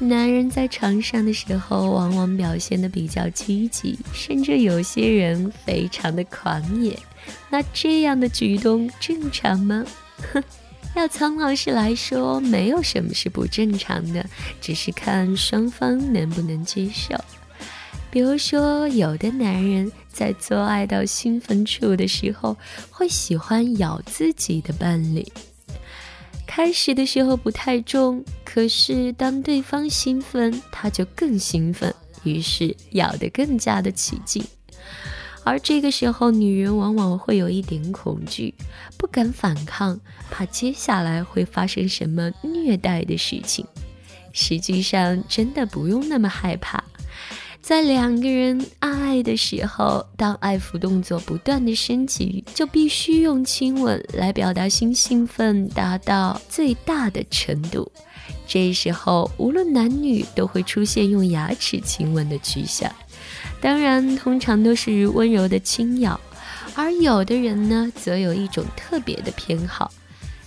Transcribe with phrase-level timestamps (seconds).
[0.00, 6.98] 男人在床上的时候，往往表现的比较积极，甚至有些人非常的狂野。
[7.50, 9.84] 那这样的举动正常吗？
[10.32, 10.42] 哼，
[10.94, 14.24] 要苍老师来说，没有什么是不正常的，
[14.60, 17.14] 只是看双方能不能接受。
[18.10, 22.56] 比如说，有的男人在做爱到兴奋处的时候，
[22.90, 25.26] 会喜欢咬自己的伴侣。
[26.58, 31.94] 开始的时候不太重，可是当对方兴奋，他就更兴奋，
[32.24, 34.44] 于是咬得更加的起劲。
[35.44, 38.52] 而这个时候，女人往往会有一点恐惧，
[38.96, 40.00] 不敢反抗，
[40.32, 43.64] 怕接下来会发生什么虐待的事情。
[44.32, 46.82] 实际上，真的不用那么害怕。
[47.60, 57.90] 在两个人爱的时候，当爱抚动作不断的升级，就必须用亲吻来表达新兴奋，达到最大的程度。
[58.46, 62.90] 这时候，无论男女都会出现用牙齿亲吻的趋向。
[63.60, 66.18] 当然，通常都是温柔的轻咬。
[66.74, 69.92] 而有的人呢，则有一种特别的偏好，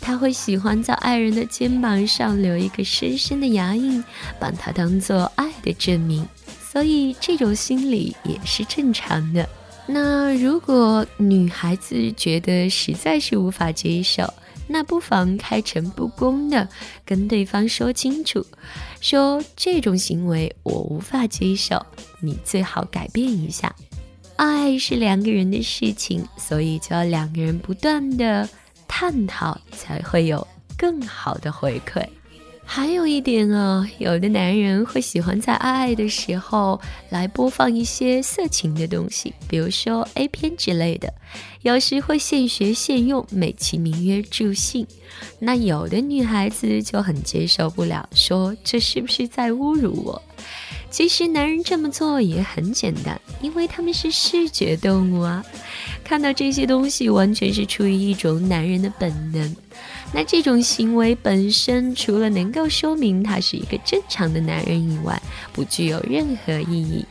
[0.00, 4.04] 他会喜欢在爱人的肩膀上留一个深深的牙印，
[4.38, 6.28] 把它当做爱的证明。
[6.76, 9.48] 所以这种心理也是正常的。
[9.86, 14.30] 那如果女孩子觉得实在是无法接受，
[14.68, 16.68] 那不妨开诚布公的
[17.02, 18.44] 跟对方说清楚，
[19.00, 21.80] 说这种行为我无法接受，
[22.20, 23.74] 你最好改变一下。
[24.36, 28.46] 爱是两个人的事情，所以就要两个人不断的
[28.86, 32.06] 探讨，才会有更好的回馈。
[32.68, 36.78] 还有一点哦，有的男人会喜欢在爱爱的时候
[37.08, 41.14] 来播放一些色情的东西，比如说 A 片之类的，
[41.62, 44.86] 有时会现学现用，美其名曰助兴。
[45.38, 50.22] 那有的女孩子就很接受不了，说这是不是在侮辱我？
[50.90, 55.42] 其实男人这么做也很简单，因为他们是视觉动物啊，
[56.04, 59.56] 看到这些东西完全是出于一种男人的本能。
[60.12, 65.20] 那这种行为本身，除了能够说明他是一个正常的男人以外，
[65.52, 67.04] 不具有任何意义。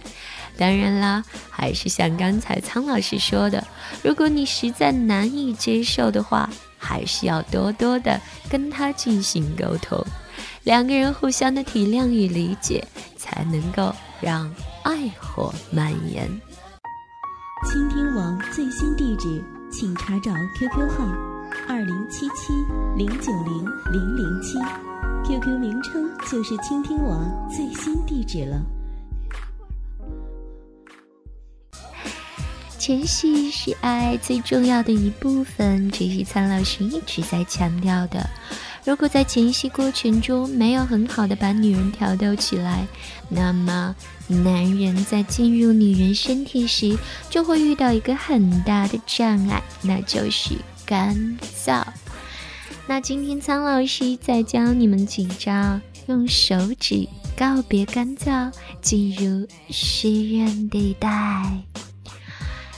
[0.58, 3.62] 当然啦，还是像刚才苍老师说的，
[4.02, 8.20] 如果你实在难以接受的话，还是要多多的
[8.50, 10.02] 跟他进行沟通，
[10.64, 14.50] 两个人互相的体谅与理解，才能够让
[14.84, 16.26] 爱火蔓延。
[17.70, 21.35] 倾听网最新地址，请查找 QQ 号。
[21.68, 22.54] 二零七七
[22.96, 24.60] 零九零零零七
[25.26, 28.62] ，QQ 名称就是倾听网最新地址了。
[32.78, 38.30] 前戏是爱最重要的一部分，这是苍老师一直在强调的。
[38.86, 42.86] 如果在前戏过程中没有很好的把女人挑逗起来，
[43.28, 43.96] 那么
[44.28, 46.96] 男人在进入女人身体时
[47.28, 50.54] 就会遇到一个很大的障碍，那就是。
[50.86, 51.84] 干燥。
[52.88, 58.52] 那今天苍老师再教你们几招，用手指告别干燥，
[58.82, 61.10] 进入湿润地带。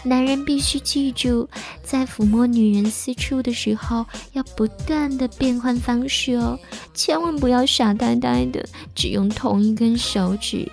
[0.04, 1.50] 男人必须记住，
[1.84, 6.58] 在抚摸女人私处的时候，要不断的变换方式哦，
[6.94, 10.72] 千万不要傻呆呆的只用同一根手指，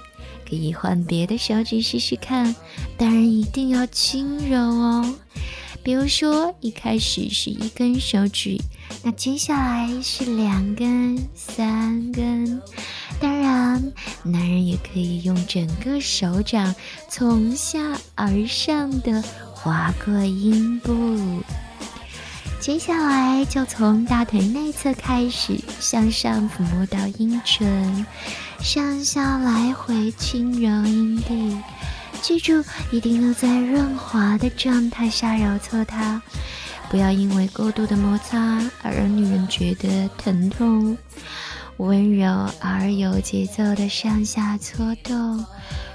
[0.48, 2.54] 可以换别的手指试试看。
[2.96, 5.14] 当然一定要轻柔哦。
[5.84, 8.58] 比如说，一开始是一根手指，
[9.02, 12.62] 那接下来是两根、三根。
[13.20, 16.74] 当然，男人也可以用整个手掌
[17.10, 17.78] 从下
[18.14, 19.22] 而上的
[19.52, 21.18] 划过阴部。
[22.58, 28.06] 接下来就从大腿内侧开始，向上抚摸到阴唇，
[28.58, 31.58] 上下来回轻揉阴蒂。
[32.24, 36.22] 记住，一定要在润滑的状态下揉搓它，
[36.88, 40.96] 不要因为过度的摩擦而让女人觉得疼痛。
[41.76, 45.44] 温柔而有节奏的上下搓动，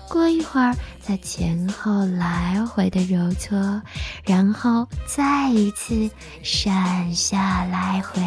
[0.07, 3.81] 过一会儿再前后来回的揉搓，
[4.23, 6.11] 然后再一次
[6.43, 8.21] 上下来回。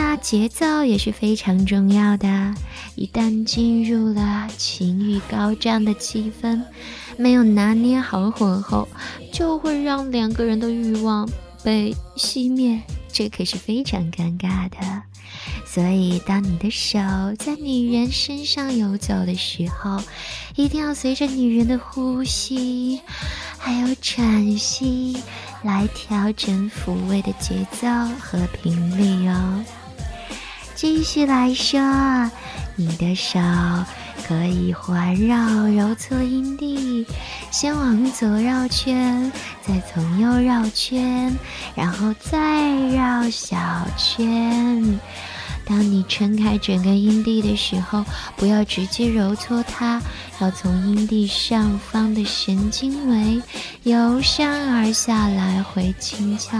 [0.00, 2.54] 那节奏也是非常重要的，
[2.94, 6.62] 一旦进入了情欲高涨的气氛，
[7.16, 8.88] 没有拿捏好火候，
[9.32, 11.28] 就会让两个人的欲望
[11.64, 12.80] 被熄灭，
[13.12, 14.76] 这可是非常尴尬的。
[15.66, 17.00] 所以，当你的手
[17.36, 20.00] 在女人身上游走的时候，
[20.54, 23.00] 一定要随着女人的呼吸，
[23.58, 25.16] 还有喘息，
[25.64, 27.88] 来调整抚慰的节奏
[28.20, 29.64] 和频率哦。
[30.80, 31.80] 继续来说，
[32.76, 33.40] 你的手
[34.28, 37.04] 可以环绕揉搓阴蒂，
[37.50, 39.32] 先往左绕圈，
[39.66, 41.36] 再从右绕圈，
[41.74, 43.58] 然后再绕小
[43.96, 45.00] 圈。
[45.64, 48.04] 当你撑开整个阴蒂的时候，
[48.36, 50.00] 不要直接揉搓它，
[50.38, 53.42] 要从阴蒂上方的神经围
[53.82, 56.56] 由上而下来回轻敲。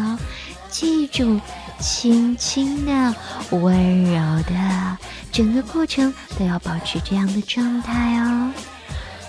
[0.69, 1.41] 记住，
[1.81, 3.15] 轻轻的、
[3.51, 4.99] 温柔的，
[5.31, 8.53] 整个过程都要保持这样的状态哦。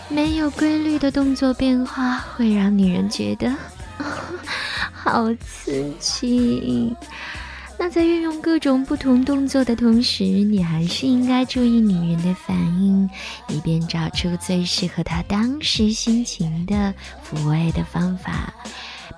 [0.07, 3.55] 没有规律的动作变化会让女人觉得
[4.91, 6.95] 好刺激。
[7.77, 13.09] 那在运用各种不同动作的同时，你还是应该注意女人的反应，
[13.47, 16.93] 以便找出最适合她当时心情的
[17.23, 18.53] 抚慰的方法。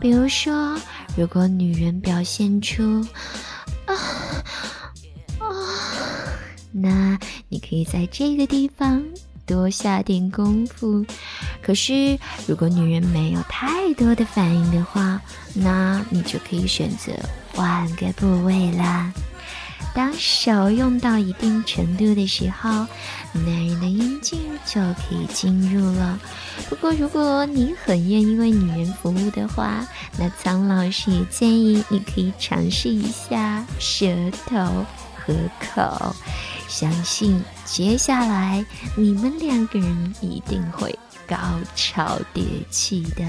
[0.02, 0.76] 比如说，
[1.16, 3.06] 如果女人表现出
[3.86, 3.94] 啊
[5.38, 5.46] 啊，
[6.72, 7.18] 那
[7.48, 9.04] 你可以在这个地方
[9.46, 11.06] 多下点功夫。
[11.62, 12.18] 可是，
[12.48, 15.22] 如果女人没有太多的反应的话，
[15.54, 17.14] 那你就可以选择
[17.54, 19.14] 换个部位啦。
[19.94, 22.70] 当手用到一定程度的时候，
[23.34, 26.20] 男人的阴茎就可以进入了。
[26.70, 29.86] 不过，如果你很愿意为女人服务的话，
[30.18, 34.08] 那苍老师也建议你可以尝试一下舌
[34.46, 34.86] 头
[35.18, 36.16] 和口。
[36.68, 40.98] 相信接下来你们两个人一定会
[41.28, 41.38] 高
[41.76, 43.26] 潮迭起的。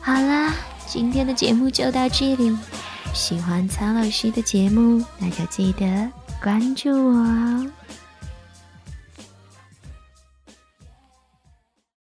[0.00, 0.52] 好啦，
[0.86, 2.54] 今天的节目就到这里。
[3.12, 6.08] 喜欢苍老师的节目，那就记得
[6.42, 7.70] 关注我哦。